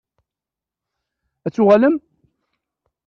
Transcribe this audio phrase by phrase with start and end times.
[1.45, 1.95] Ad d-tuɣalem?